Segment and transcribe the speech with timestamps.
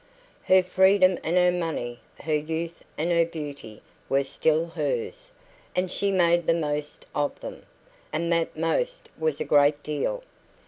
[0.45, 5.29] Her freedom and her money, her youth and her beauty, were still hers,
[5.75, 7.61] and she made the most of them;
[8.11, 10.23] and that most was a great deal.